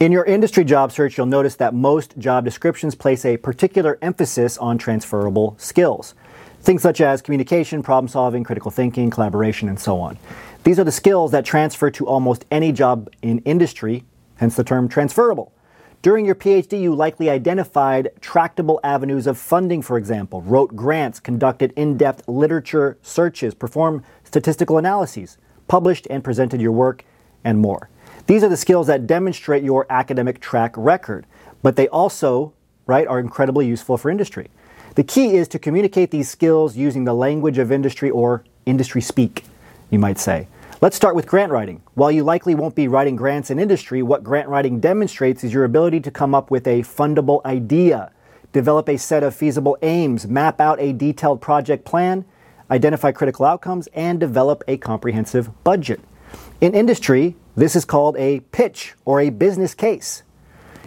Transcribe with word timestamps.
In 0.00 0.12
your 0.12 0.24
industry 0.24 0.64
job 0.64 0.92
search, 0.92 1.18
you'll 1.18 1.26
notice 1.26 1.56
that 1.56 1.74
most 1.74 2.16
job 2.18 2.44
descriptions 2.44 2.94
place 2.94 3.24
a 3.24 3.36
particular 3.36 3.98
emphasis 4.00 4.56
on 4.56 4.78
transferable 4.78 5.56
skills. 5.58 6.14
Things 6.60 6.82
such 6.82 7.00
as 7.00 7.20
communication, 7.20 7.82
problem 7.82 8.06
solving, 8.06 8.44
critical 8.44 8.70
thinking, 8.70 9.10
collaboration, 9.10 9.68
and 9.68 9.80
so 9.80 9.98
on. 9.98 10.16
These 10.62 10.78
are 10.78 10.84
the 10.84 10.92
skills 10.92 11.32
that 11.32 11.44
transfer 11.44 11.90
to 11.90 12.06
almost 12.06 12.44
any 12.48 12.70
job 12.70 13.10
in 13.22 13.40
industry, 13.40 14.04
hence 14.36 14.54
the 14.54 14.62
term 14.62 14.88
transferable. 14.88 15.52
During 16.00 16.24
your 16.24 16.36
PhD, 16.36 16.80
you 16.80 16.94
likely 16.94 17.28
identified 17.28 18.10
tractable 18.20 18.78
avenues 18.84 19.26
of 19.26 19.36
funding, 19.36 19.82
for 19.82 19.98
example, 19.98 20.42
wrote 20.42 20.76
grants, 20.76 21.18
conducted 21.18 21.72
in 21.74 21.96
depth 21.96 22.28
literature 22.28 22.98
searches, 23.02 23.52
performed 23.52 24.04
statistical 24.22 24.78
analyses, 24.78 25.38
published 25.66 26.06
and 26.08 26.22
presented 26.22 26.60
your 26.60 26.70
work, 26.70 27.04
and 27.42 27.58
more. 27.58 27.88
These 28.28 28.44
are 28.44 28.50
the 28.50 28.58
skills 28.58 28.88
that 28.88 29.06
demonstrate 29.06 29.64
your 29.64 29.86
academic 29.88 30.38
track 30.38 30.74
record, 30.76 31.24
but 31.62 31.76
they 31.76 31.88
also, 31.88 32.52
right, 32.86 33.06
are 33.06 33.18
incredibly 33.18 33.66
useful 33.66 33.96
for 33.96 34.10
industry. 34.10 34.50
The 34.96 35.02
key 35.02 35.34
is 35.34 35.48
to 35.48 35.58
communicate 35.58 36.10
these 36.10 36.28
skills 36.28 36.76
using 36.76 37.04
the 37.04 37.14
language 37.14 37.56
of 37.56 37.72
industry 37.72 38.10
or 38.10 38.44
industry 38.66 39.00
speak, 39.00 39.44
you 39.88 39.98
might 39.98 40.18
say. 40.18 40.46
Let's 40.82 40.94
start 40.94 41.14
with 41.14 41.26
grant 41.26 41.50
writing. 41.50 41.80
While 41.94 42.12
you 42.12 42.22
likely 42.22 42.54
won't 42.54 42.74
be 42.74 42.86
writing 42.86 43.16
grants 43.16 43.48
in 43.48 43.58
industry, 43.58 44.02
what 44.02 44.22
grant 44.22 44.50
writing 44.50 44.78
demonstrates 44.78 45.42
is 45.42 45.54
your 45.54 45.64
ability 45.64 46.00
to 46.00 46.10
come 46.10 46.34
up 46.34 46.50
with 46.50 46.66
a 46.66 46.82
fundable 46.82 47.42
idea, 47.46 48.12
develop 48.52 48.90
a 48.90 48.98
set 48.98 49.22
of 49.22 49.34
feasible 49.34 49.78
aims, 49.80 50.26
map 50.26 50.60
out 50.60 50.78
a 50.80 50.92
detailed 50.92 51.40
project 51.40 51.86
plan, 51.86 52.26
identify 52.70 53.10
critical 53.10 53.46
outcomes, 53.46 53.86
and 53.94 54.20
develop 54.20 54.62
a 54.68 54.76
comprehensive 54.76 55.64
budget. 55.64 56.00
In 56.60 56.74
industry, 56.74 57.34
this 57.58 57.74
is 57.74 57.84
called 57.84 58.16
a 58.16 58.40
pitch 58.52 58.94
or 59.04 59.20
a 59.20 59.30
business 59.30 59.74
case. 59.74 60.22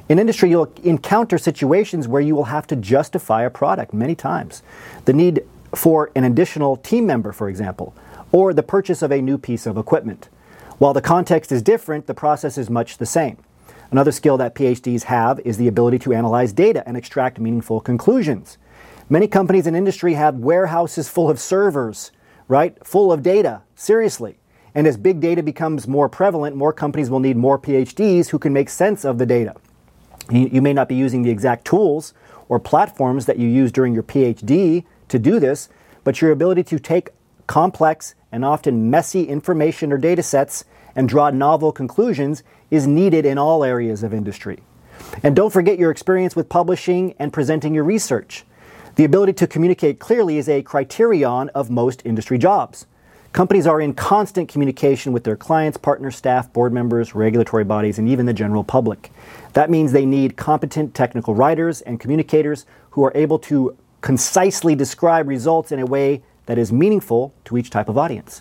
In 0.07 0.19
industry, 0.19 0.49
you'll 0.49 0.71
encounter 0.83 1.37
situations 1.37 2.07
where 2.07 2.21
you 2.21 2.35
will 2.35 2.45
have 2.45 2.65
to 2.67 2.75
justify 2.75 3.43
a 3.43 3.49
product 3.49 3.93
many 3.93 4.15
times. 4.15 4.63
The 5.05 5.13
need 5.13 5.45
for 5.75 6.11
an 6.15 6.23
additional 6.23 6.77
team 6.77 7.05
member, 7.05 7.31
for 7.31 7.49
example, 7.49 7.93
or 8.31 8.53
the 8.53 8.63
purchase 8.63 9.01
of 9.01 9.11
a 9.11 9.21
new 9.21 9.37
piece 9.37 9.65
of 9.65 9.77
equipment. 9.77 10.29
While 10.77 10.93
the 10.93 11.01
context 11.01 11.51
is 11.51 11.61
different, 11.61 12.07
the 12.07 12.13
process 12.13 12.57
is 12.57 12.69
much 12.69 12.97
the 12.97 13.05
same. 13.05 13.37
Another 13.91 14.11
skill 14.11 14.37
that 14.37 14.55
PhDs 14.55 15.03
have 15.03 15.39
is 15.41 15.57
the 15.57 15.67
ability 15.67 15.99
to 15.99 16.13
analyze 16.13 16.53
data 16.53 16.83
and 16.87 16.95
extract 16.95 17.39
meaningful 17.39 17.81
conclusions. 17.81 18.57
Many 19.09 19.27
companies 19.27 19.67
in 19.67 19.75
industry 19.75 20.13
have 20.13 20.35
warehouses 20.35 21.09
full 21.09 21.29
of 21.29 21.39
servers, 21.39 22.11
right? 22.47 22.77
Full 22.85 23.11
of 23.11 23.21
data. 23.21 23.61
Seriously. 23.75 24.37
And 24.73 24.87
as 24.87 24.97
big 24.97 25.19
data 25.19 25.43
becomes 25.43 25.87
more 25.87 26.07
prevalent, 26.07 26.55
more 26.55 26.71
companies 26.71 27.09
will 27.09 27.19
need 27.19 27.37
more 27.37 27.59
PhDs 27.59 28.29
who 28.29 28.39
can 28.39 28.53
make 28.53 28.69
sense 28.69 29.03
of 29.03 29.17
the 29.17 29.25
data. 29.25 29.55
You 30.29 30.61
may 30.61 30.73
not 30.73 30.87
be 30.87 30.95
using 30.95 31.23
the 31.23 31.29
exact 31.29 31.65
tools 31.65 32.13
or 32.47 32.59
platforms 32.59 33.25
that 33.25 33.37
you 33.37 33.47
use 33.47 33.71
during 33.71 33.93
your 33.93 34.03
PhD 34.03 34.85
to 35.09 35.19
do 35.19 35.39
this, 35.39 35.67
but 36.03 36.21
your 36.21 36.31
ability 36.31 36.63
to 36.63 36.79
take 36.79 37.09
complex 37.47 38.15
and 38.31 38.45
often 38.45 38.89
messy 38.89 39.23
information 39.23 39.91
or 39.91 39.97
data 39.97 40.23
sets 40.23 40.63
and 40.95 41.09
draw 41.09 41.29
novel 41.29 41.71
conclusions 41.71 42.43
is 42.69 42.87
needed 42.87 43.25
in 43.25 43.37
all 43.37 43.63
areas 43.63 44.03
of 44.03 44.13
industry. 44.13 44.59
And 45.23 45.35
don't 45.35 45.51
forget 45.51 45.79
your 45.79 45.91
experience 45.91 46.35
with 46.35 46.47
publishing 46.47 47.13
and 47.19 47.33
presenting 47.33 47.73
your 47.73 47.83
research. 47.83 48.45
The 48.95 49.03
ability 49.03 49.33
to 49.33 49.47
communicate 49.47 49.99
clearly 49.99 50.37
is 50.37 50.47
a 50.47 50.61
criterion 50.61 51.49
of 51.49 51.69
most 51.69 52.01
industry 52.05 52.37
jobs. 52.37 52.85
Companies 53.33 53.65
are 53.65 53.79
in 53.79 53.93
constant 53.93 54.49
communication 54.49 55.13
with 55.13 55.23
their 55.23 55.37
clients, 55.37 55.77
partners, 55.77 56.17
staff, 56.17 56.51
board 56.51 56.73
members, 56.73 57.15
regulatory 57.15 57.63
bodies, 57.63 57.97
and 57.97 58.09
even 58.09 58.25
the 58.25 58.33
general 58.33 58.61
public. 58.61 59.09
That 59.53 59.69
means 59.69 59.93
they 59.93 60.05
need 60.05 60.35
competent 60.35 60.93
technical 60.93 61.33
writers 61.33 61.79
and 61.79 61.97
communicators 61.97 62.65
who 62.89 63.05
are 63.05 63.11
able 63.15 63.39
to 63.39 63.77
concisely 64.01 64.75
describe 64.75 65.29
results 65.29 65.71
in 65.71 65.79
a 65.79 65.85
way 65.85 66.21
that 66.47 66.57
is 66.57 66.73
meaningful 66.73 67.33
to 67.45 67.55
each 67.55 67.69
type 67.69 67.87
of 67.87 67.97
audience. 67.97 68.39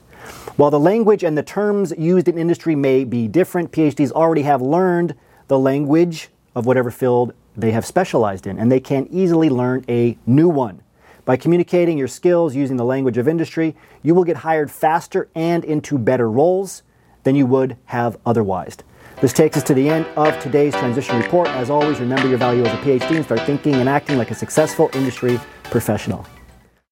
While 0.57 0.73
the 0.73 0.81
language 0.81 1.23
and 1.23 1.39
the 1.39 1.45
terms 1.45 1.93
used 1.97 2.27
in 2.27 2.37
industry 2.37 2.75
may 2.75 3.05
be 3.05 3.29
different, 3.29 3.71
PhDs 3.71 4.11
already 4.11 4.43
have 4.43 4.61
learned 4.61 5.15
the 5.47 5.59
language 5.59 6.31
of 6.57 6.67
whatever 6.67 6.91
field 6.91 7.33
they 7.57 7.71
have 7.71 7.87
specialized 7.87 8.45
in, 8.45 8.59
and 8.59 8.73
they 8.73 8.81
can 8.81 9.07
easily 9.13 9.51
learn 9.51 9.85
a 9.89 10.19
new 10.27 10.49
one. 10.49 10.83
By 11.25 11.37
communicating 11.37 11.99
your 11.99 12.09
skills 12.09 12.55
using 12.55 12.77
the 12.77 12.85
language 12.85 13.19
of 13.19 13.29
industry, 13.29 13.77
you 14.03 14.15
will 14.15 14.25
get 14.25 14.39
hired 14.39 14.71
faster 14.71 15.29
and 15.35 15.65
into 15.65 15.99
better 15.99 16.31
roles 16.31 16.83
than 17.25 17.35
you 17.37 17.47
would 17.47 17.77
have 17.87 18.17
otherwise. 18.25 18.77
This 19.21 19.33
takes 19.35 19.57
us 19.57 19.63
to 19.65 19.75
the 19.75 19.89
end 19.89 20.07
of 20.17 20.39
today's 20.41 20.75
transition 20.75 21.19
report. 21.21 21.49
As 21.49 21.69
always, 21.69 22.01
remember 22.01 22.27
your 22.27 22.39
value 22.39 22.65
as 22.65 22.73
a 22.73 22.77
PhD 22.79 23.17
and 23.17 23.25
start 23.25 23.43
thinking 23.43 23.75
and 23.75 23.89
acting 23.89 24.17
like 24.17 24.31
a 24.31 24.35
successful 24.35 24.89
industry 24.95 25.39
professional. 25.65 26.27